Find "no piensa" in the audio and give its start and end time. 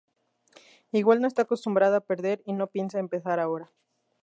2.53-2.97